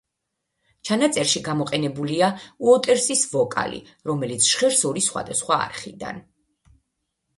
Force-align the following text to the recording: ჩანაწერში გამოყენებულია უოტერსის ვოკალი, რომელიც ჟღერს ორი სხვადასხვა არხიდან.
ჩანაწერში 0.87 1.41
გამოყენებულია 1.47 2.29
უოტერსის 2.69 3.21
ვოკალი, 3.35 3.83
რომელიც 4.13 4.49
ჟღერს 4.53 4.83
ორი 4.93 5.05
სხვადასხვა 5.13 5.61
არხიდან. 5.67 6.25